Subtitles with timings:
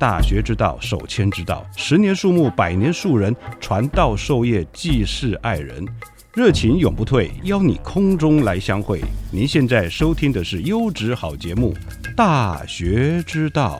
[0.00, 1.62] 大学之道，守谦之道。
[1.76, 3.36] 十年树木，百年树人。
[3.60, 5.86] 传道授业，济世爱人。
[6.32, 9.02] 热情永不退，邀你空中来相会。
[9.30, 11.74] 您现在收听的是优质好节目
[12.14, 13.78] 《大学之道》。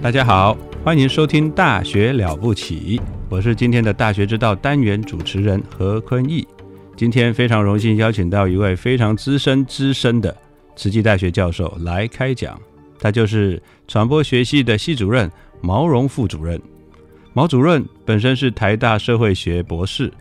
[0.00, 6.46] 大家好，欢迎收听《大学了不起》，我是今天的《大学之道》单元主持人何坤义。
[7.02, 10.32] 今天非常荣幸邀请到一位非常资深资深的
[10.76, 12.56] 慈济大学教授来开讲，
[12.96, 15.28] 他就是传播学系的系主任
[15.60, 16.62] 毛荣副主任。
[17.32, 20.12] 毛主任本身是台大社会学博士，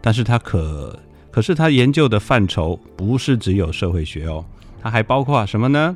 [0.00, 0.98] 但是他可
[1.30, 4.42] 可是他研究的范畴不是只有社会学哦，
[4.80, 5.94] 他还包括什么呢？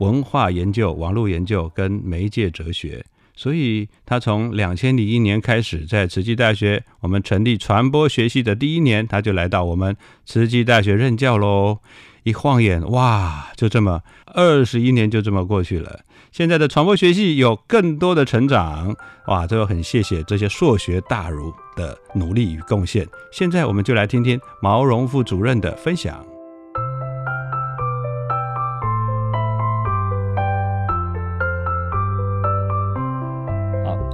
[0.00, 3.02] 文化研究、网络研究跟媒介哲学。
[3.34, 11.78] 所以，他从两千零一年开始，在慈济大学我们成立传播学系的第一年，他就来到我们慈济大学任教喽。
[12.24, 16.00] 一晃眼，哇，就这么二十一年就这么过去了。
[16.30, 18.94] 现在的传播学系有更多的成长，
[19.26, 23.04] 哇，这个很谢谢这些硕学大儒的努力与贡献。
[23.32, 26.31] 现在我们就来听听毛荣副主任的分享。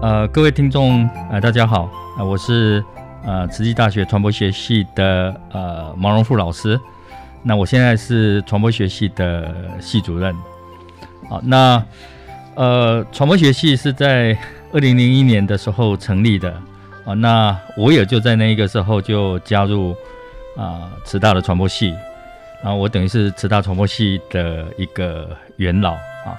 [0.01, 2.85] 呃，各位听众，呃，大家好，呃，我是
[3.25, 6.79] 呃慈济大学传播学系的呃毛荣富老师，
[7.43, 10.33] 那我现在是传播学系的系主任。
[11.29, 11.83] 好，那
[12.55, 14.39] 呃传播学系是在
[14.73, 16.51] 二零零一年的时候成立的
[17.05, 19.97] 啊，那我也就在那个时候就加入
[20.57, 21.93] 啊慈大的传播系，
[22.63, 26.39] 啊，我等于是慈大传播系的一个元老啊，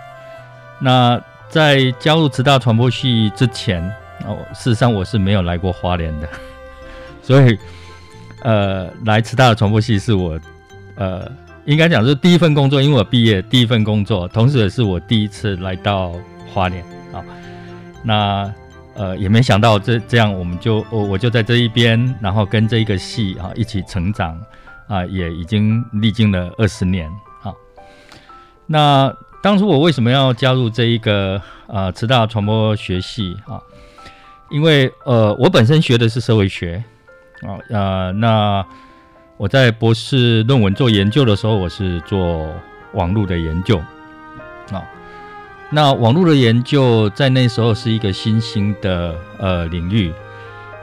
[0.79, 1.21] 那。
[1.49, 3.83] 在加入慈大传播系之前，
[4.25, 6.29] 哦，事实上我是没有来过花莲的，
[7.23, 7.57] 所以，
[8.43, 10.39] 呃，来慈大的传播系是我，
[10.95, 11.29] 呃，
[11.65, 16.13] 应该讲是第一份工作，因为我毕业第一份工作，同时也是我第一次来到
[16.53, 17.25] 花莲啊。
[18.03, 18.53] 那，
[18.93, 24.39] 呃，也没想到这这样，我们就我我就在这一边，然后跟这一个系啊一起成长
[24.87, 27.09] 啊，也已经历经了二十年
[27.41, 27.51] 啊。
[28.67, 29.11] 那。
[29.41, 33.61] 当初我为什么要加入这一个呃慈大传播学系啊？
[34.49, 36.83] 因为呃我本身学的是社会学
[37.43, 38.65] 啊呃那
[39.37, 42.53] 我在博士论文做研究的时候，我是做
[42.91, 43.77] 网络的研究
[44.71, 44.83] 啊。
[45.69, 50.13] 那网络的研究在那时候是一个新兴的呃领域，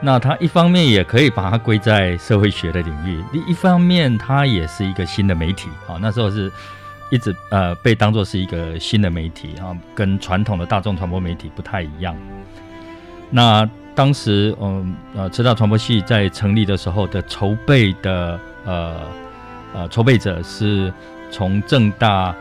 [0.00, 5.99] 那它一方面也可以把它归在社会学的领域，另一方面它也是一个新的媒体啊。
[6.00, 6.50] 那时候是。
[7.11, 12.17] 一直呃被当作是一个新的媒体啊，跟传统的大众传播媒体不太一样。
[13.31, 19.00] 那当时嗯呃，浙大传播系在成立的时候的筹备的呃
[19.72, 20.93] 呃筹备者是
[21.31, 22.34] 从正大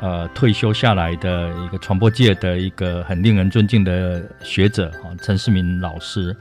[0.00, 6.36] 呃退休下来的一个传播界的一个很令人尊敬的学者啊，陈世民老师。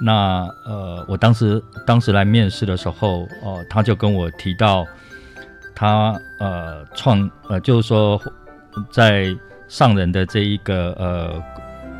[0.00, 4.86] 那呃我当时当时来面试的时候哦，他就跟我提到。
[5.74, 8.20] 他呃创呃就是说，
[8.90, 9.34] 在
[9.68, 11.42] 上人的这一个呃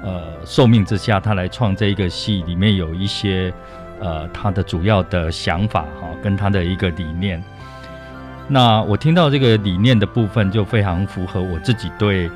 [0.04, 3.52] 呃寿命之下，他来创这一个戏里面有一些
[3.98, 7.42] 呃他的主要的想法哈，跟他的一个理念。
[8.48, 12.30] 那我听到这个理念的部分，就非常符合我自己对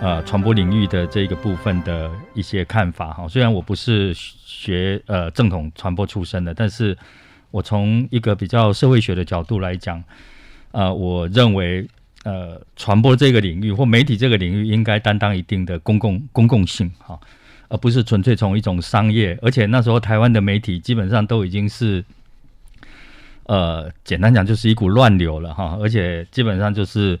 [0.00, 3.26] 呃传播领域的这个部分的一些看法哈。
[3.28, 6.96] 虽然我不是学呃正统传播出身的，但是
[7.50, 10.02] 我从一个比较社会学的角度来讲。
[10.72, 11.86] 呃，我认为，
[12.24, 17.18] 呃，传播这个领域或媒体这个领域应该担当一定的公共公共性哈，
[17.68, 19.38] 而不是纯粹从一种商业。
[19.42, 22.04] 而且那时候台湾的媒体基本上都已经是，
[23.44, 27.18] 呃，简单讲就是一股乱流了哈，而且基本上就是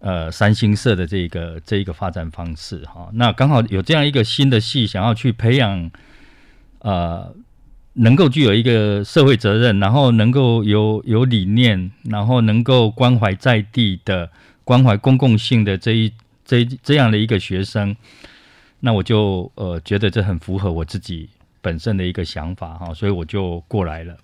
[0.00, 3.08] 呃三星社的这个这一个发展方式哈。
[3.12, 5.90] 那刚好有这样一个新的系，想要去培养
[6.80, 7.32] 呃
[7.98, 14.30] 能够具有一个社会责任，然后能够有有理念，然后能够关怀在地的、
[14.64, 16.12] 关怀公共性的这一
[16.44, 17.96] 这这样的一个学生，
[18.80, 21.28] 那我就呃觉得这很符合我自己
[21.62, 24.16] 本身的一个想法哈，所以我就过来了。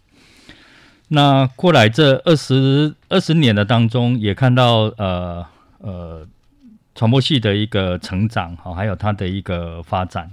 [1.08, 5.46] 那过来这二十二十年的当中，也看到呃
[5.78, 6.26] 呃
[6.94, 10.30] 传播系的一个成长，哈，还有它的一个发展。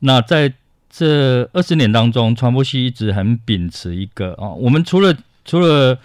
[0.00, 0.52] 那在
[0.92, 5.98] 这二十年当中，传播系一直很秉持一个哦，我们除了除了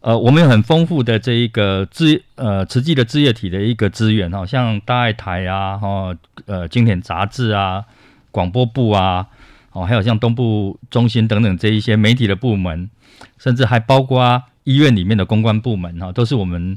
[0.00, 6.16] 呃，我们有很丰富的这一个资呃实际的职业体的一个资源，哈，像大爱台啊，哈，
[6.46, 7.84] 呃，经典杂志啊，
[8.30, 9.26] 广播部啊，
[9.72, 12.90] 哦，还有像东部中心等等这一些媒体的部门。
[13.38, 16.76] 甚至还包括医院里面的公关部门哈，都是我们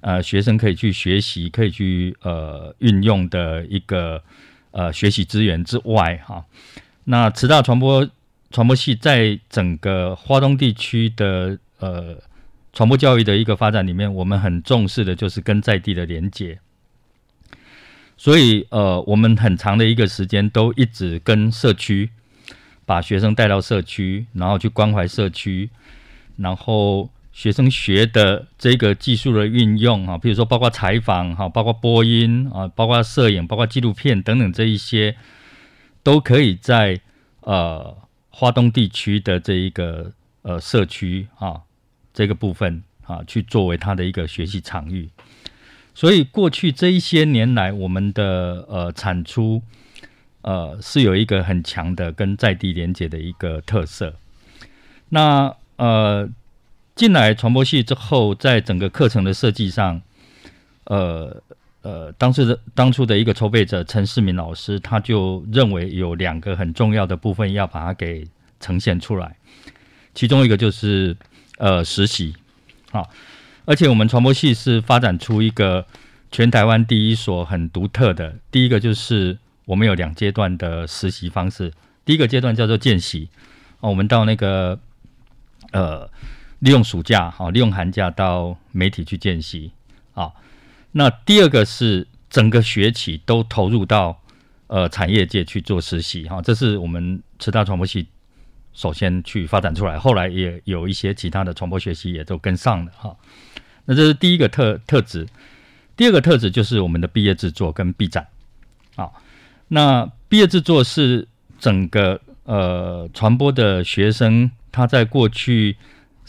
[0.00, 4.22] 呃学生可以去学习、可以去呃运用的一个
[4.72, 6.44] 呃学习资源之外哈。
[7.04, 8.08] 那慈大传播
[8.50, 12.16] 传播系在整个华东地区的呃
[12.72, 16.58] 传播教育的一个发展里面，我们很重视的就是跟在地的连接。
[18.16, 22.10] 所以呃，我们很长的一个时间都一直跟社区。
[22.86, 25.70] 把学生带到社区，然后去关怀社区，
[26.36, 35.16] 然后学生学的这个技术的运用啊，比如说包括采访哈，包括播音啊，包括摄影，包括纪录片等等这一些，
[36.02, 37.00] 都可以在
[37.40, 37.96] 呃
[38.30, 40.12] 华东地区的这一个
[40.42, 41.60] 呃社区啊
[42.12, 45.08] 这个部分啊去作为他的一个学习场域。
[45.94, 49.62] 所以过去这一些年来，我们的呃产出。
[50.42, 54.14] 呃，是有一个很强的跟在地连接的一个特色。
[55.10, 56.26] 那呃，
[57.00, 60.02] 进来传播系之后，在整个课程的设计上，
[60.84, 61.42] 呃
[61.80, 68.28] 呃，当时的当初的一个筹备者陈世民老师，他就认为有两个很重要的部分要把它给
[68.60, 69.34] 呈现出来。
[70.14, 71.16] 其中一个就是
[71.56, 72.34] 呃实习，
[72.92, 73.02] 啊，
[73.64, 75.86] 而且我们传播系是发展出一个
[76.30, 79.38] 全台湾第一所很独特的，第一个就是。
[79.66, 81.72] 我们有两阶段的实习方式，
[82.04, 83.28] 第一个阶段叫做见习，
[83.78, 84.76] 哦，我们到那个
[85.70, 86.10] 呃，
[86.60, 89.72] 利用暑假，好，利用寒假到媒体去见习，
[90.14, 90.32] 啊，
[90.92, 94.22] 那第二个是整个学期都投入到
[94.68, 98.06] 呃产业界去做实习，哈，这是我们慈大传播系
[98.72, 103.16] 首先去发展出来，后来也有一些其他的传播学习也都跟上了，哈，
[103.86, 105.26] 那这是第一个特特质，
[105.96, 108.26] 第二个特质就是我们的毕业制作跟毕展，
[108.96, 109.10] 啊。
[109.72, 111.28] 那毕业制作是
[111.60, 115.76] 整个呃传播的学生他在过去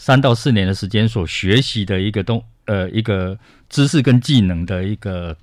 [0.02, 3.38] 三到四年的时间所学习的一个东呃一个
[3.68, 5.36] 知识跟技能的一个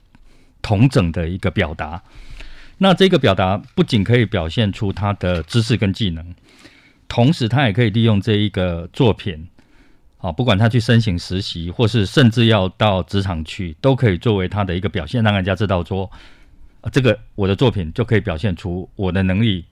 [0.62, 2.04] 同整的一个表达。
[2.80, 6.36] 那这个表达不仅可以表现出他的知识跟技能，
[7.08, 9.48] 同时他也可以利用这一个作品，
[10.18, 16.12] 啊，不管他去申请实习，或是甚至要到职场去，都可以作为他的一个表现，让人家知道说。
[16.82, 19.64] 啊，这个我的作品就可以表现出我的能力，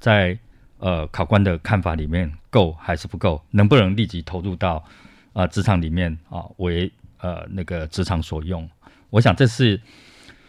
[0.00, 0.36] 在
[0.84, 4.84] 呃考官的看法里面够还是不够，能不能立即投入到
[5.32, 8.68] 啊职场里面啊为呃那个职场所用？
[9.08, 9.80] 我想这是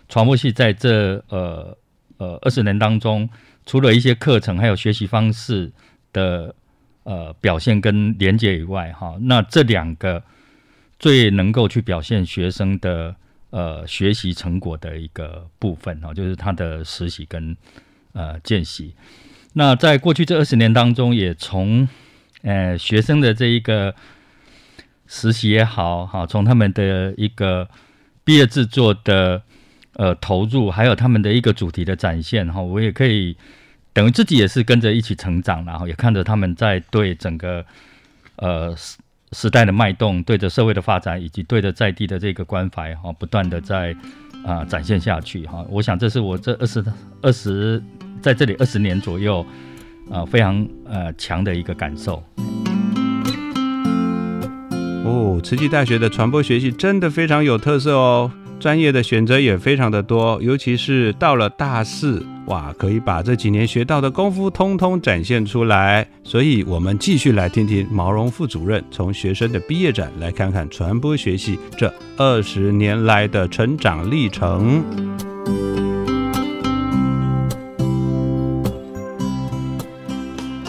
[0.10, 1.77] 传播系在这呃
[2.18, 3.30] 呃二十年当中，
[3.65, 5.72] 除了一些课程还有学习方式
[6.12, 6.54] 的
[7.04, 10.22] 呃表现跟连接以外，哈，那这两个
[11.00, 13.15] 最能够去表现学生的。
[13.51, 17.56] 呃，学习成果的一个部分哦，就是他的实习跟
[18.12, 18.94] 呃见习。
[19.58, 21.88] 那在过去这二十年当中，也从
[22.44, 23.96] 呃学生的这一个
[25.08, 27.68] 实习也好，哈，从他们的一个
[28.24, 29.42] 毕业制作的
[29.94, 33.36] 呃投入，还有他们的一个主题的展现哈，我也可以
[33.94, 37.66] 等于自己也是跟着一起成长，然后也看着他们在对整个
[38.36, 38.76] 呃。
[39.32, 43.94] 时代的脉动，对着社会的发展，以及对着在地的这个关怀，哈，不断的在
[44.46, 45.66] 啊展现下去，哈。
[45.70, 46.84] 我想这是我这二十
[47.22, 47.82] 二十
[48.22, 49.46] 在这里二十年左右
[50.12, 52.24] 啊非常呃强的一个感受。
[55.04, 58.32] 哦，慈济大学的传播学系真的非常有特色哦。
[58.58, 66.08] 专业的选择也非常的多，尤其是到了大四，哇，可以把这几年学到的功夫通通展现出来。
[66.24, 74.84] 所以，我们继续来听听毛荣副主任从学生的毕业展来看看传播学系这二十年来的成长历程。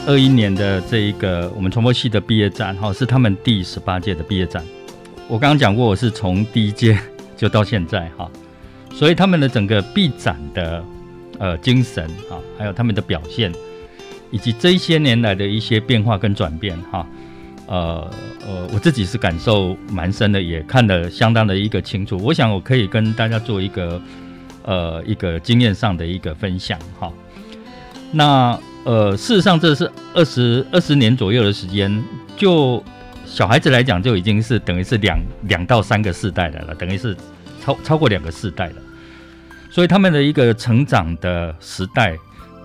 [0.06, 4.64] 二一年的这一个我们传播系的毕业展，哈，是他们第十八届的毕业展。
[5.28, 6.98] 我刚刚讲过，我是从第一届
[7.36, 8.30] 就到现在，哈，
[8.92, 10.82] 所以他们的整个毕展的
[11.38, 13.52] 呃精神，哈，还有他们的表现，
[14.30, 17.06] 以及这些年来的一些变化跟转变，哈，
[17.66, 18.10] 呃
[18.46, 22.16] 呃，我自己是感受蛮深的，也看得相当的一个清楚。
[22.18, 24.00] 我想我可以跟大家做一个
[24.62, 27.12] 呃一个经验上的一个分享，哈。
[28.12, 32.02] 那呃，事实上这是二十二十年左右的时间，
[32.36, 32.82] 就
[33.24, 37.16] 小孩子来讲，就已经是等于是两两到三个世代的了，等于是
[37.60, 38.74] 超超过两个世代了。
[39.70, 42.16] 所以他们的一个成长的时代、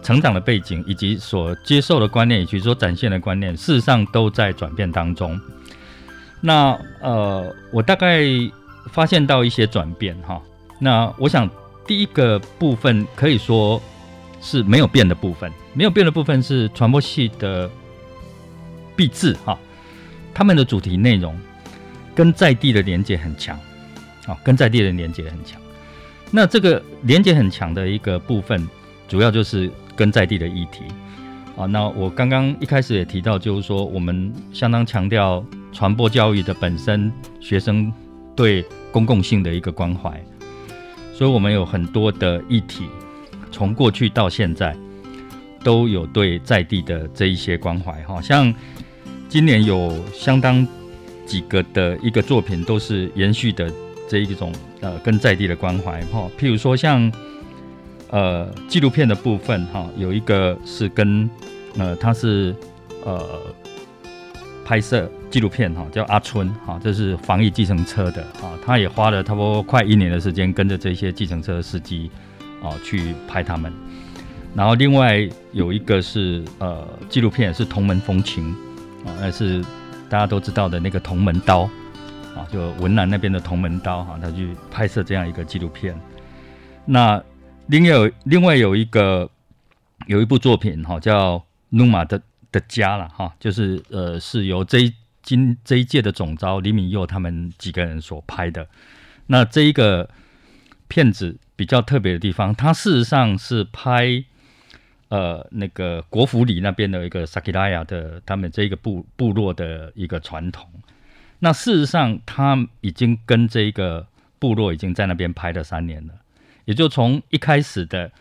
[0.01, 5.39] 成长的背景，以及所接受的观念，以及所展现的观念，事实上都在转变当中。
[6.39, 8.23] 那呃，我大概
[8.91, 10.41] 发现到一些转变哈。
[10.79, 11.49] 那我想
[11.85, 13.81] 第一个部分可以说。
[14.43, 17.69] 是没有变的部分，没有变的部分是传播系的
[18.95, 19.55] 毕制哈，
[20.33, 21.39] 他们的主题内容
[22.15, 23.55] 跟在地的连接很强，
[24.25, 25.61] 啊，跟在地的连接很强。
[26.31, 28.67] 那这个连接很强的一个部分，
[29.07, 30.85] 主要就是跟在地的议题
[31.57, 31.65] 啊。
[31.65, 37.11] 那我刚刚一开始也提到，就是说我们相当强调传播教育的本身，
[37.41, 37.91] 学生
[38.35, 40.23] 对公共性的一个关怀，
[41.13, 42.85] 所以我们有很多的议题。
[43.51, 44.73] 从过去到现在，
[45.61, 48.53] 都有对在地的这一些关怀哈，像
[49.27, 50.65] 今年有相当
[51.25, 53.69] 几个的一个作品，都是延续的
[54.07, 56.29] 这一种呃跟在地的关怀哈。
[56.37, 57.11] 譬如说像
[58.09, 61.29] 呃纪录片的部分哈，有一个是跟
[61.77, 62.53] 呃他是
[63.05, 63.39] 呃
[64.65, 72.11] 拍摄纪录片哈，叫阿春哈，这是防疫计程车的啊，他也花了差不多快一年的时间，跟着这些计程车司机。
[72.63, 73.73] 哦，去拍他们，
[74.53, 78.51] 然后另外有一个是呃纪录片，是同门风情
[79.03, 79.63] 啊，那是
[80.07, 81.67] 大家都知道的那个同门刀
[82.35, 85.99] 啊，就文南那边的同门刀哈，他去拍摄这样一个纪录片。
[86.85, 87.23] 那
[87.67, 89.29] 另外有另外有一个
[90.07, 91.37] 有一部作品哈，叫
[91.69, 92.21] 《努马的
[92.51, 98.67] 的家》了哈，就是呃是由这今这一届的总招李敏佑他们几个人所拍的。
[99.27, 100.09] 那这一个
[100.87, 101.37] 片子。
[101.53, 104.23] 比较特别的地方，它事实上是拍
[105.09, 110.67] 呃那个国府里那边的一个萨基拉雅的他们这个部部落的一个传统。
[111.43, 114.07] 那事实上，他已经跟这个
[114.39, 116.13] 部落已经在那边拍了三年了，
[116.65, 118.11] 也就从一开始的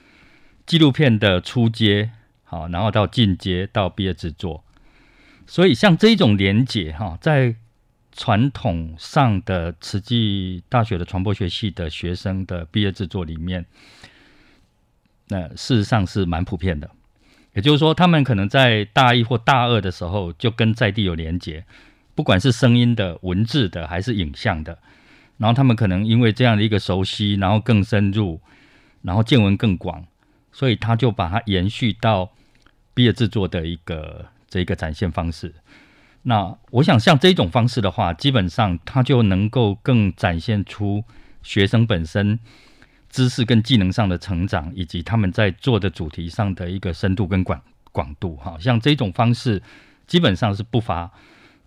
[0.66, 2.10] 纪录片的初阶，
[2.44, 4.64] 好，然后到进阶到毕业制作。
[5.46, 7.56] 所以像这种连结哈，在
[8.12, 13.66] 传统上的慈济大学的传播学系的学生的毕业制作里面，
[15.28, 16.90] 那事实上是蛮普遍的。
[17.52, 21.64] 也就是说，他们可能在大一或大二的时候就跟在地有连结，
[22.20, 24.76] 不管是声音的、文字的还是影像的。
[25.38, 28.38] 然后他们可能因为这样的一个熟悉，然后更深入，
[29.00, 30.04] 然后见闻更广，
[30.52, 32.30] 所以他就把它延续到
[32.92, 35.54] 毕业制作的一个这一个展现方式。
[36.24, 41.02] 那我想，像这种方式的话，基本上它就能够更展现出
[41.42, 42.38] 学生本身
[43.08, 47.62] 知识跟技能上的成长，以及他们在做的主题上的一个深度跟广
[47.92, 48.36] 广度。
[48.36, 49.62] 哈，像这种方式，
[50.06, 51.10] 基本上是不乏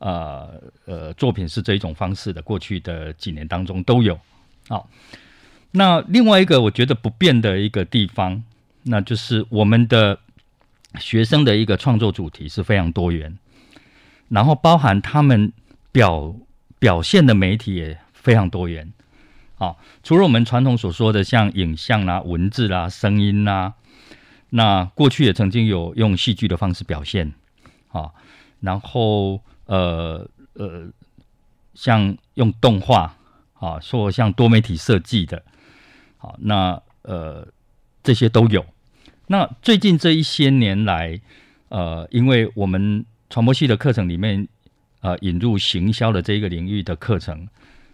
[0.04, 2.42] 呃呃作品是这一种方式的。
[2.42, 4.20] 过去的几年当中都有。
[4.68, 4.90] 好，
[5.72, 8.44] 那另外一个我觉得不变的一个地方，
[8.84, 10.20] 那就是我们的
[11.00, 13.38] 学生的一个创作主题是非常多元。
[14.30, 15.54] 然后包含他们
[15.92, 16.36] 表
[16.80, 18.92] 表现的媒体也非常多元，
[19.58, 23.74] 啊，除了我们传统所说的像影像啦、文字啦、声音啦，
[24.50, 27.34] 那过去也曾经有用戏剧的方式表现，
[27.92, 28.12] 啊，
[28.62, 30.88] 然后呃呃，
[31.74, 33.16] 像用动画，
[33.54, 35.44] 啊，说像多媒体设计的，
[36.18, 37.48] 好，那呃
[38.04, 38.66] 这些都有。
[39.28, 41.20] 那最近这一些年来，
[41.70, 44.48] 呃，因为我们传播系的课程里面，
[45.00, 47.48] 呃，引入行销的这一个领域的课程，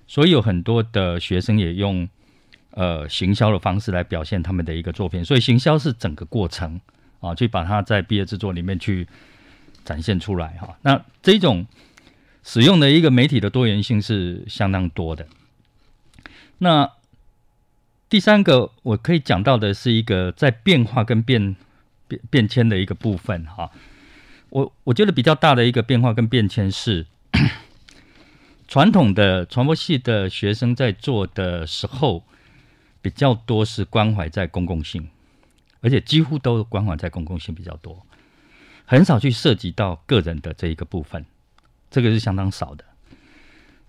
[0.08, 2.10] 所以有很多的学生也用
[2.72, 5.24] 呃行销的方式来表现他们的一个作品。
[5.24, 6.82] 所以行销是整个过程
[7.20, 9.08] 啊，去把它在毕业制作里面去
[9.90, 10.78] 展现出来哈。
[10.84, 11.66] 那这种
[12.44, 15.26] 使用的一个媒体的多元性是相当多的。
[16.60, 16.92] 那
[18.08, 21.56] 第三个我可以讲到的是一个在变化跟变
[22.08, 23.72] 变变迁的一个部分哈。
[24.52, 27.08] 我我觉得比较大的一个变化跟变迁是，
[28.68, 32.24] 传统的传播系的学生在做的时候，
[33.02, 35.10] 比较多是关怀在公共性，
[35.82, 38.06] 而且几乎都关怀在公共性比较多。
[38.90, 41.24] 很少去涉及到个人的这一个部分，
[41.92, 42.84] 这个是相当少的。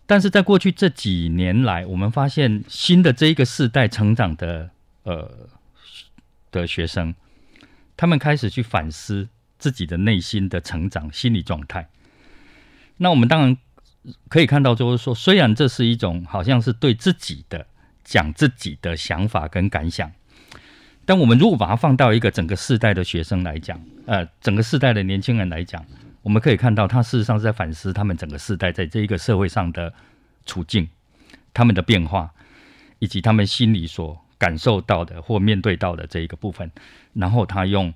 [0.05, 4.69] 但是在过去这几年来，我们发现新的这一个世代成长的
[5.05, 5.49] 呃
[6.51, 7.15] 的学生，
[7.97, 11.89] 他们开始去反思自己的内心的成长心理状态。
[12.99, 13.57] 那我们当然
[14.29, 17.67] 可以看到，就是说，虽然这是一种好像是对自己的
[18.05, 20.13] 讲自己的想法跟感想，
[21.11, 25.85] 但我们如果把它放到一个整个世代的学生来讲，呃，整个世代的年轻人来讲。
[26.23, 29.93] 我们可以看到，他事实上是在反思他们整个世代在这一个社会上的
[30.47, 30.89] 处境、
[31.53, 32.33] 他们的变化，
[33.01, 36.71] 以及他们心里所感受到的或面对到的这一个部分。
[37.15, 37.93] 然后他用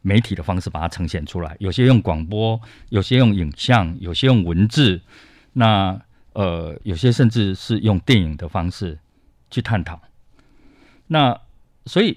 [0.00, 5.02] 媒体的方式把它呈现出来，有些用广播，有些用影像，有些用文字，
[5.52, 6.00] 那
[6.32, 8.98] 呃，有些甚至是用电影的方式
[9.50, 10.00] 去探讨。
[11.08, 11.38] 那
[11.84, 12.16] 所以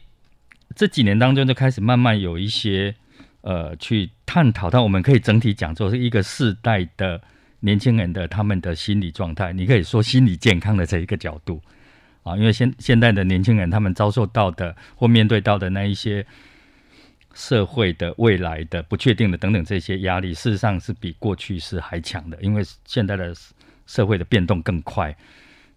[0.75, 2.95] 这几年当中，就开始慢慢有一些。
[3.43, 7.19] 呃，去探讨到我们可以整体讲做是一个世代的
[7.61, 11.59] 年轻人的他们的心理状态，你可以说心理健康的这一个角度
[12.21, 16.23] 啊，因为现现在的年轻人他们遭受到的或面对到的那一些
[17.33, 23.33] 社会的未来的不确定的等等这些压力，事实上是比过去是还强的，因为现在的
[23.87, 25.15] 社会的变动更快，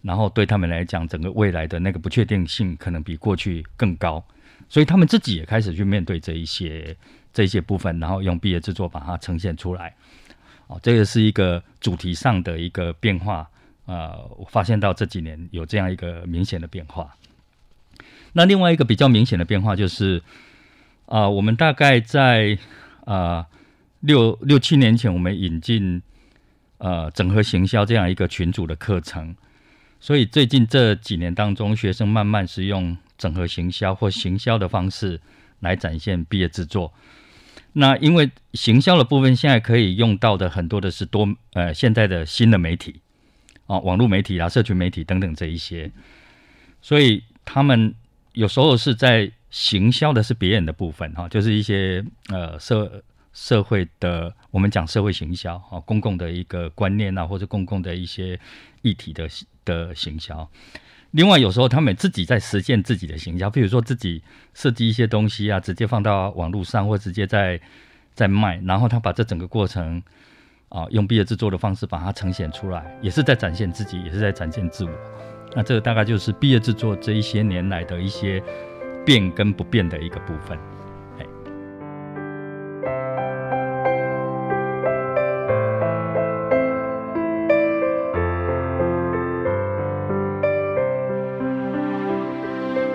[0.03, 4.23] 然后对他们来讲，整个未来的那个不确定性可能比过去更高，
[4.69, 6.95] 所以他们自己也开始去面对这一些。
[7.35, 9.93] 这些部分，然后用毕业制作把它呈现出来，
[10.67, 13.45] 哦，这个是一个主题上的一个变化，
[13.87, 17.13] 呃，我发现到这几年有这样一个明显的变化。
[18.31, 20.23] 那另外一个比较明显的变化就是，
[21.07, 22.57] 啊，我们大概在
[23.03, 23.45] 啊
[23.99, 26.01] 六六七年前，我们引进
[26.77, 29.35] 呃整合行销这样一个群组的课程，
[29.99, 35.19] 所以最近这几年当中，学生慢慢是用整合行销或行销的方式
[35.59, 36.93] 来展现毕业制作。
[37.73, 43.01] 那因为行销的部分现在可以用到的很多的是多呃现在的新的媒体
[43.67, 45.91] 啊网络媒体啊社群媒体等等这一些，
[46.81, 47.93] 所以他们
[48.31, 58.39] 有时候是在行销的是别人的部分哈，就是一些呃社社会的我们讲社会行销啊公共的一个观念啊或者公共的一些
[58.83, 59.27] 议题的
[59.65, 60.49] 的行销。
[61.15, 64.21] 另外，有时候他们自己在实现自己的形象，比如说自己
[64.53, 67.57] 设计一些东西啊，直接放到网络上，或直接在
[68.13, 70.03] 在卖，然后他把这整个过程
[70.67, 74.91] 啊，用毕业制作的方式把它呈现出来，也是在展现自己，也是在展现自我。
[75.55, 78.43] 那这个大概就是毕业制作这一些年来的一些
[79.05, 80.59] 变跟不变的一个部分。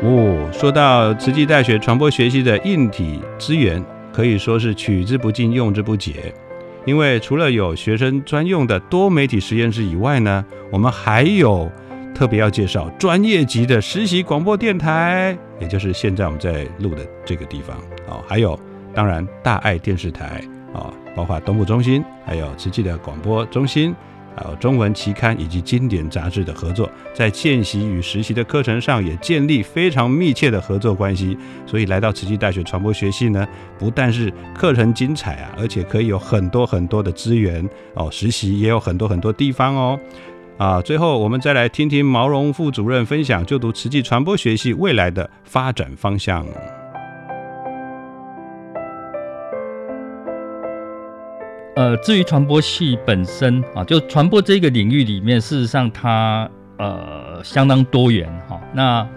[0.03, 6.33] 哦，说到慈济大学传播学系的硬体资源，可以说是取之不尽、用之不竭。
[6.87, 11.71] 因为除了有学生专用的多媒体实验室以外呢，我们还有
[12.15, 17.77] 特别要介绍专业级的实习广播电台，也就是现在我们在录的这个地方
[18.09, 18.25] 哦。
[18.27, 18.59] 还有，
[18.95, 20.41] 当然大爱电视台
[20.73, 23.95] 啊，包括东部中心，还有慈济的广播中心。
[24.37, 31.37] 还有中文期刊以及经典杂志的合作，在见习与实习的课程上也建立非常密切的合作关系。
[31.67, 33.47] 所以来到慈济大学传播学系呢，
[33.79, 40.01] 不但是课程精彩啊，而且可以有很多很多的资源哦，实习也有很多很多地方哦。
[40.57, 46.47] 啊，最后我们再来听听毛荣副主任分享就读慈济传播学系未来的发展方向。
[51.81, 58.61] 呃，至于传播系本身啊，就传播这个领域里面，事实上它呃相当多元哈。
[58.75, 59.09] 那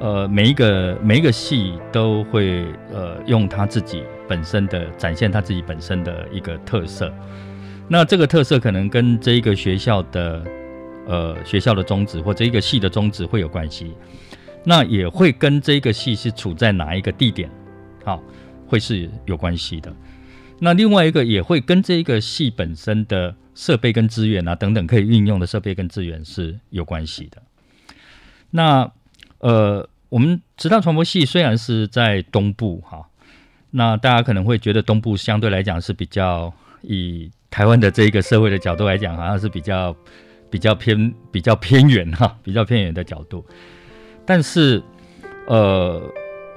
[0.00, 7.12] 呃每一个每一个系都会呃用他自己本身的展现他自己本身的一个特色。
[7.86, 10.42] 那这个特色可能跟这一个学校的
[11.06, 13.92] 呃学校的宗旨或这一个系的宗旨会有关系。
[14.64, 17.50] 那也会跟这个系是处在哪一个地点，
[18.06, 18.22] 好，
[18.66, 19.92] 会是有关系的。
[20.58, 27.42] 那另外一个也会跟这个系本身的设备跟资源啊等等可以运用的设备跟资源是有关系的。
[28.50, 28.90] 那
[29.38, 33.06] 呃，我们直道传播系虽然是在东部哈，
[33.70, 39.94] 那大家可能会觉得东部相对来讲是比较以台湾的这一个社会的角度来讲，好像是比较
[40.50, 43.44] 比较偏比较偏远哈， 比较偏远的角度。
[44.24, 44.82] 但是
[45.46, 46.02] 呃。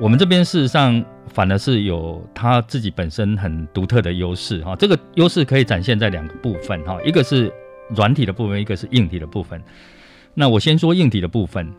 [0.01, 7.51] 我们这边事实上反而是有他自己本身很独特的优势哈，这个优势可以展现在两个部分哈，一个是
[7.95, 9.61] 软体的部分，一个是硬体的部分。
[10.33, 11.71] 那我先说硬体的部分，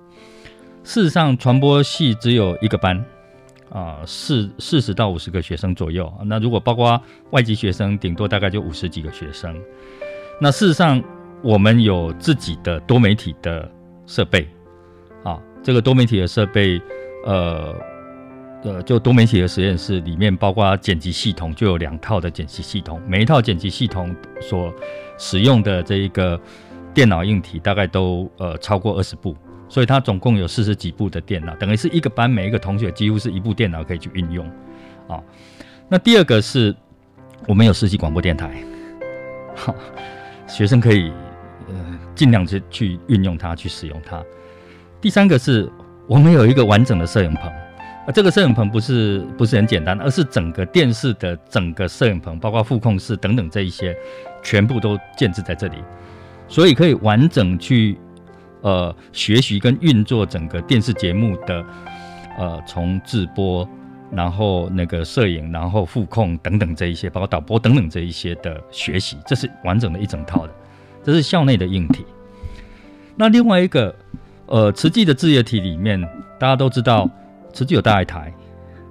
[0.82, 3.04] 事实上传播系只有一个班，
[3.70, 6.12] 啊四四十到五十个学生左右。
[6.24, 9.54] 那如果包括外籍学生，顶多大概就五十几个学生。
[10.40, 11.02] 那事实上，
[11.42, 13.70] 我们有自己的多媒体的
[14.06, 14.48] 设备
[15.22, 16.80] 啊，这个多媒体的设备，
[17.26, 17.89] 呃。
[18.62, 23.00] 呃，就多媒体的实验室里面，包括剪辑系统，就有两套的剪辑系统。
[23.06, 24.70] 每一套剪辑系统所
[25.16, 26.38] 使用的这一个
[26.92, 29.34] 电脑硬体，大概都呃超过二十部，
[29.66, 34.46] 所以它总共有四十几部的电脑，等于是一个班每一个同学几乎是一部电脑可以去运用
[35.08, 35.18] 啊。
[35.88, 36.76] 那第二个是，
[37.48, 38.62] 我们有实习广播电台，
[39.56, 39.74] 好，
[40.46, 41.10] 学生可以
[41.66, 44.22] 呃尽量去去运用它，去使用它。
[45.00, 45.66] 第三个是
[46.06, 47.50] 我们有一个完整的摄影棚。
[48.10, 53.94] 这个摄影棚不是不是很简单，而是整个电视的整个摄影棚，包括副控室等等这一些，
[54.42, 55.76] 全部都建置在这里，
[56.48, 57.98] 所以可以完整去
[58.62, 61.64] 呃学习跟运作整个电视节目的
[62.38, 63.68] 呃从制播，
[64.10, 70.52] 然后那个摄影，然后副控等等这一些，包括导播等等这一些的学习，这是完整的一整套的，
[71.04, 72.06] 这是校内的硬体。
[73.16, 73.94] 那另外一个
[74.46, 76.00] 呃慈济的制业体里面，
[76.38, 77.08] 大家都知道。
[77.52, 78.32] 实际有大爱台，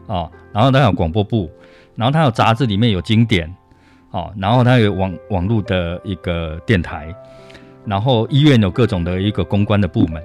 [0.08, 1.50] 啊，然后它有广播部，
[1.96, 3.54] 然后它有杂志，里面有经典，
[4.12, 7.14] 哦，然后它有网网络的一个电台，
[7.86, 10.24] 然后医院有各种的一个公关的部门，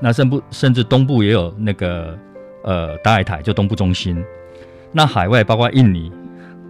[0.00, 2.18] 那甚不甚至东部也有那个
[2.62, 4.22] 呃大爱台，就东部中心，
[4.92, 6.12] 那海外包括印尼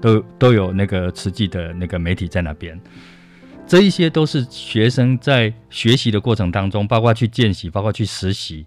[0.00, 2.79] 都都有那个慈济的那个媒体在那边，
[3.66, 8.66] 这一些都是学生在学习的过程当中，包括去见习，包括去实习，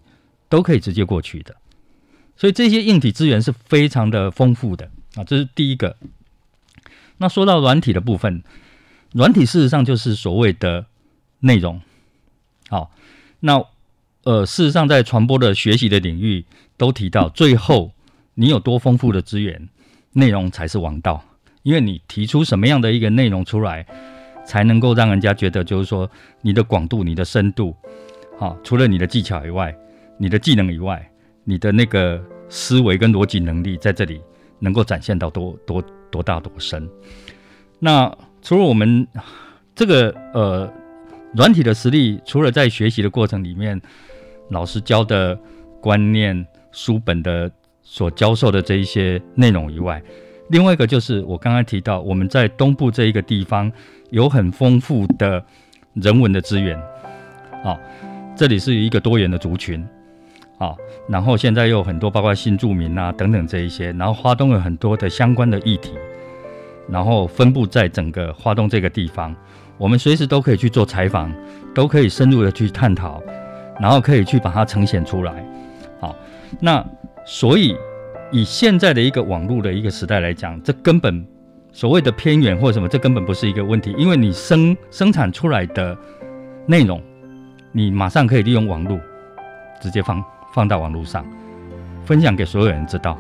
[0.49, 1.55] 都可以直接过去的。
[2.38, 5.97] 所以这些硬体资源是非常的丰富的啊，这是第一个。
[7.17, 8.43] 那说到软体的部分，
[9.12, 10.86] 软体事实上就是所谓的
[11.39, 11.82] 内容。
[12.69, 12.91] 好，
[13.39, 13.65] 那
[14.23, 16.45] 呃，事实上在传播的学习的领域
[16.78, 17.91] 都提到，最后
[18.36, 19.67] 你有多丰富的资源，
[20.13, 21.23] 内容才是王道。
[21.63, 23.86] 因为你提出什么样的一个内容出来，
[24.45, 26.10] 才能够让人家觉得就是说
[26.41, 27.76] 你的广度、你的深度，
[28.38, 29.76] 好，除了你的技巧以外，
[30.17, 31.10] 你的技能以外。
[31.49, 34.21] 你的那个思维跟逻辑能力在这里
[34.60, 35.81] 能够展现到多多
[36.12, 36.89] 多大多深？
[37.79, 39.07] 那除了我们
[39.73, 40.69] 这个呃
[41.33, 43.81] 软体的实力，除了在学习的过程里面
[44.49, 45.39] 老师教的
[45.79, 47.49] 观念、书本的
[47.81, 50.03] 所教授的这一些内容以外，
[50.49, 53.71] 另外一个就是我刚刚提到我们在东部这一个地方
[54.10, 55.41] 有很丰富的
[55.93, 56.77] 人文的资源，
[57.63, 57.79] 啊，
[58.36, 59.88] 这里是一个多元的族群。
[60.58, 60.76] 啊，
[61.08, 65.91] 然后现在又有很多，包括新住民啊等等这一些，然后花东有很多的相关的议题，
[66.89, 69.36] 然后分布在整个花东这个地方，
[69.78, 71.32] 我们随时都可以去做采访，
[71.76, 73.22] 都可以深入的去探讨，
[73.80, 75.46] 然后可以去把它呈现出来。
[76.00, 76.15] 好，
[76.60, 76.84] 那
[77.24, 77.76] 所以
[78.32, 81.24] 以现在的一个网络的一个时代来讲，这根本
[81.72, 85.96] 所谓的偏远或什么，这根本不是一个问题，因为你生生产出来的
[86.65, 87.00] 内容，
[87.72, 89.00] 你马上可以利用网络
[89.82, 90.24] 直接放。
[90.54, 91.24] 放到网络上，
[92.04, 93.16] 分享给所有人知道。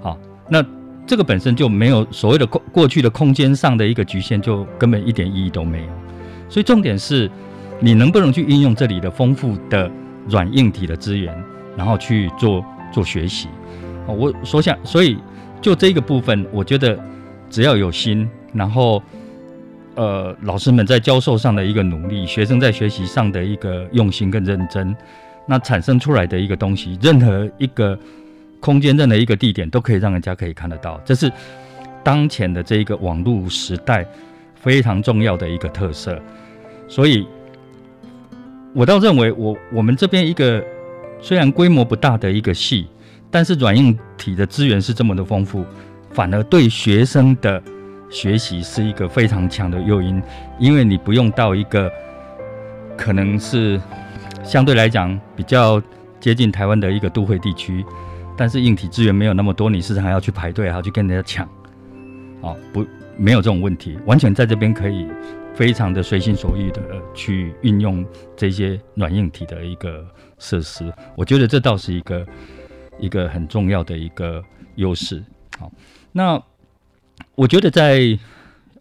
[0.00, 0.64] 好，那
[1.06, 5.88] 这个本身就没有所谓的过过去的空间上的一个局限，就根本一点意义都没有。
[6.48, 7.30] 所以重点是，
[7.78, 9.88] 你能不能去运用这里的丰富的
[10.28, 11.32] 软硬体的资源，
[11.76, 13.46] 然后去做做学习。
[14.08, 15.16] 我所想，所以
[15.60, 16.98] 就这个部分，我觉得
[17.48, 19.00] 只要有心，然后
[19.94, 24.96] 呃，老师们在教授上的一个努力，学生在学习上的一个用心跟认真。
[25.46, 27.98] 那产生出来的一个东西，任何一个
[28.60, 31.00] 空间、任何一个地点，都可以让人家可以看得到。
[31.04, 31.30] 这是
[32.04, 34.06] 当前的这一个网络时代
[34.54, 36.16] 非常重要的一个特色。
[36.86, 37.26] 所以，
[38.72, 40.64] 我倒认为，我我们这边一个
[41.20, 42.86] 虽然规模不大的一个系，
[43.30, 45.64] 但是软硬体的资源是这么的丰富，
[46.10, 47.60] 反而对学生的
[48.08, 50.22] 学习是一个非常强的诱因，
[50.60, 51.90] 因为你不用到一个
[52.96, 53.80] 可能是。
[54.42, 55.80] 相对来讲比较
[56.20, 57.84] 接近台湾的一个都会地区，
[58.36, 61.48] 但是硬体资源没有那么多，你时常还要去排队，还要去跟人家抢，
[62.40, 65.06] 哦，不，没有这种问题，完全在这边可以
[65.54, 66.82] 非常的随心所欲的
[67.14, 68.04] 去运用
[68.36, 70.06] 这些软硬体的一个
[70.38, 72.26] 设施，我觉得这倒是一个
[72.98, 74.42] 一个很重要的一个
[74.74, 75.22] 优势。
[75.58, 75.70] 好，
[76.12, 76.42] 那
[77.34, 78.18] 我觉得在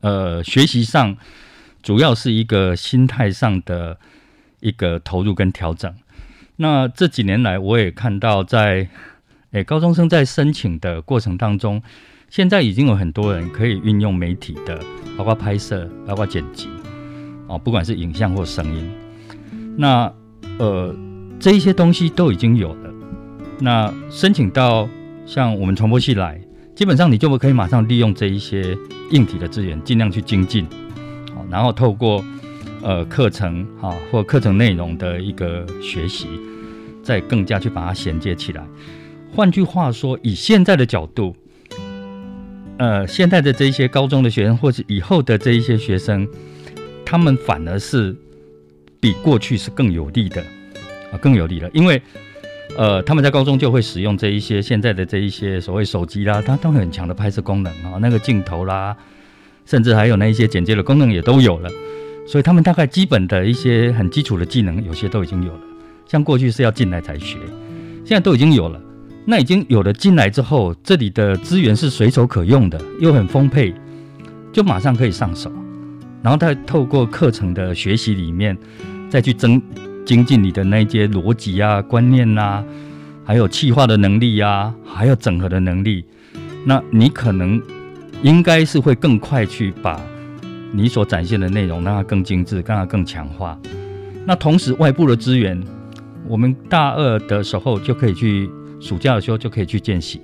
[0.01, 1.15] 呃学习上，
[1.81, 3.97] 主要是一个心态上的。
[4.61, 5.93] 一个投入跟调整，
[6.55, 8.87] 那这几年来，我也看到在
[9.51, 11.81] 诶高中生在申请的过程当中，
[12.29, 14.79] 现在已经有很多人可以运用媒体的，
[15.17, 16.69] 包括拍摄，包括剪辑，
[17.47, 18.89] 哦，不管是影像或声音，
[19.75, 20.11] 那
[20.57, 20.95] 呃
[21.39, 22.93] 这一些东西都已经有了。
[23.59, 24.87] 那申请到
[25.25, 26.39] 像我们传播系来，
[26.75, 28.77] 基本上你就可以马上利用这一些
[29.11, 30.65] 硬体的资源，尽量去精进，
[31.35, 32.23] 好，然后透过
[32.83, 36.27] 呃课程哈或课程内容的一个学习，
[37.03, 38.63] 再更加去把它衔接起来。
[39.33, 41.35] 换句话说，以现在的角度，
[42.77, 46.27] 呃，现在的这一些高中的学生，或者以后的这一些学生，
[47.05, 48.15] 他们反而是
[48.99, 50.41] 比过去是更有利的
[51.11, 52.01] 啊，更有利了，因为。
[52.77, 58.95] 呃，他们在高中就会使用这一些现在的这一些所谓手机啦，它都很强的拍摄功能啊，那个镜头啦，
[59.65, 61.69] 甚至还有那一些剪接的功能也都有了，
[62.31, 65.59] 所以他们大概基本的一些很基础的技能，有些都已经有了。
[66.07, 67.37] 像过去是要进来才学，
[68.05, 68.81] 现在都已经有了。
[69.25, 73.75] 那已经有了进来之后，这里的资源是随手可用的，又很丰沛，
[74.53, 75.51] 就马上可以上手，
[76.21, 78.57] 然后再透过课程的学习里面
[79.09, 79.61] 再去增。
[80.05, 82.63] 精进你的那些逻辑啊、观念呐，
[83.25, 86.05] 还有气化的能力呀，还有整合的能力，
[86.65, 87.61] 那你可能
[88.23, 89.99] 应该是会更快去把
[90.73, 93.59] 你所展现的内容让它更精致、让它更强化。
[94.25, 95.61] 那同时外部的资源，
[96.27, 100.21] 我们大二的时候就可以去，暑假的时候就可以去见习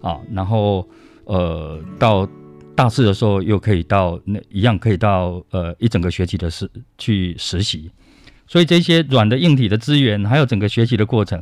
[0.00, 0.88] 啊，然后
[1.24, 2.28] 呃到
[2.74, 7.90] 大四的时候又可以到那一样可以到呃一整个学期的实去实习。
[8.46, 11.38] 所以这些软的硬体的资源，还有整个学习的过程，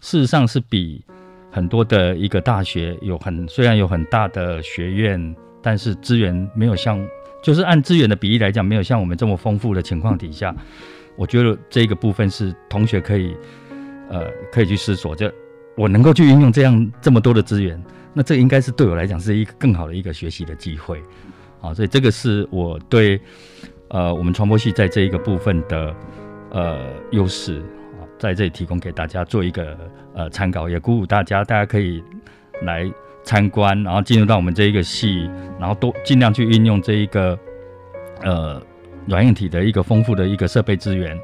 [0.00, 1.02] 事实上是比
[1.50, 6.98] 很多的一个大学有很虽然有很大的学院，但是资源没有像
[7.44, 10.56] 就是按资源的比例来讲，没有像我们这么丰富的情况底下，
[11.16, 13.36] 我觉得这个部分是同学可以
[14.08, 15.30] 呃可以去思索，就
[15.76, 17.80] 我能够去运用这样这么多的资源，
[18.14, 21.00] 那这应该是对我来讲是一个更好的一个学习的机会，
[21.60, 23.20] 啊，所以这个是我对
[23.88, 25.94] 呃我们传播系在这一个部分的。
[26.50, 26.78] 呃，
[27.10, 27.58] 优势
[27.98, 29.76] 啊，在这里提供给大家做一个
[30.14, 32.00] 呃参考，也鼓舞大家，大家可以
[32.62, 32.88] 来
[33.24, 37.36] 参观，然后进入到我们这一个系，然后多尽量去运用这一个
[38.22, 38.62] 呃
[39.06, 41.18] 软硬体的一个丰富的一个设备资源，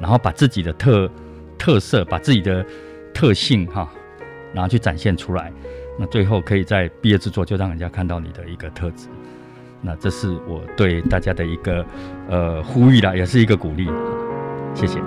[0.00, 1.10] 然后把自己的特
[1.58, 2.64] 特色，把自己的
[3.12, 3.88] 特性哈，
[4.54, 5.52] 然后去展现出来，
[5.98, 9.08] 那最后可以在毕业制作就让人家看到你的一个特质，
[9.82, 11.84] 那这是我对大家的一个
[12.28, 13.88] 呃呼吁啦，也是一个鼓励。
[14.74, 15.00] 谢谢。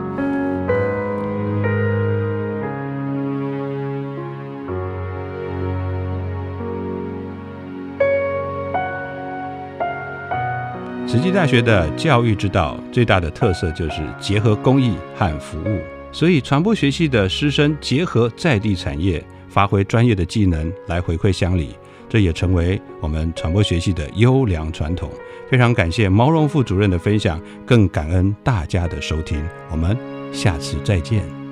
[11.14, 15.80] 慈济大学的教育之道最大的特色就是结合公益和服务，
[16.12, 21.78] 所以传播学系的师生结合在地产业，发挥专业的技能来回馈乡里，
[22.10, 25.08] 这也成为我们传播学系的优良传统。
[25.48, 29.40] 非常感谢毛荣副主任的分享，更感恩大家的收听。
[29.70, 29.96] 我们
[30.32, 31.43] 下次再见。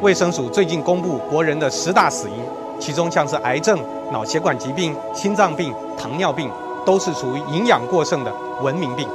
[0.00, 2.36] 卫生署最近公布国人的十大死因，
[2.78, 3.78] 其中像是癌症、
[4.10, 6.50] 脑血管疾病、心脏病、糖尿病，
[6.86, 8.32] 都是属于营养过剩的
[8.62, 9.06] 文明病。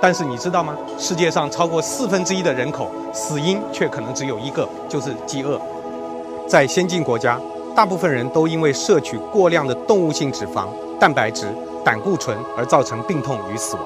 [0.00, 0.76] 但是你知道吗？
[0.98, 5.60] 世界上超过四分之一的人口死因却可能只有一个，就是饥饿。
[6.48, 7.38] 在先进国家，
[7.72, 10.66] 大部分人都因为摄取过量的动物性脂肪、
[10.98, 11.46] 蛋白质、
[11.84, 13.84] 胆固醇而造成病痛与死亡。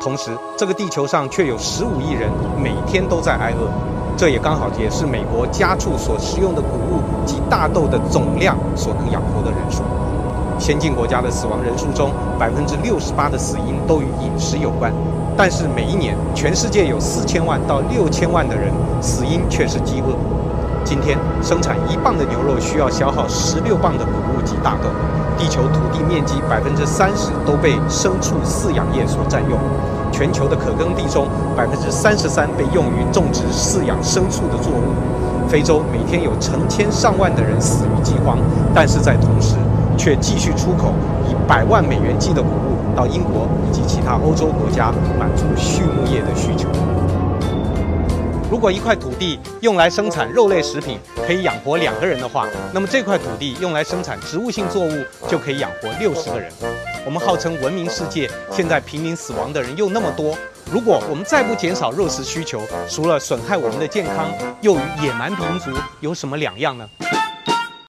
[0.00, 3.68] 同时，这个地球上却有十五亿人每天都在挨饿，
[4.16, 9.82] 这也刚好也是美国家畜所食用的谷物及大豆的总量所能养活的人数。
[10.58, 14.92] 先进国家的死亡人数中，百分之六十八的死因都与饮食有关，
[15.36, 18.70] 但是每一年全世界有四千万到六千万的人
[19.00, 20.14] 死因却是饥饿。
[20.84, 24.88] 今天生产一磅的牛肉需要消耗十六磅的谷物及大豆，
[25.36, 29.58] 地球土地面积百分之三十都被牲畜饲养业所占用，
[30.12, 38.38] 全球的可耕地中百分之三十三被用于种植饲养牲畜的作物，非洲每天有成千上万的人死于饥荒，
[38.74, 39.56] 但是在同时。
[39.98, 40.94] 却继续出口
[41.28, 46.66] 以百万美元计的谷物到英国以及其他欧洲国家，满足畜牧业的需求。
[48.50, 54.90] 如果一块土地用来生产肉类食品可以养活两个人的话，那么这块土地用来生产植物性作物
[55.28, 56.50] 就可以养活六十个人。
[57.04, 60.38] 我们号称文明世界，现在濒临死亡的人又那么多，
[60.70, 66.88] 如果我们再不减少肉食需求，除了损害我们的健康，又与野蛮民族有什么两样呢？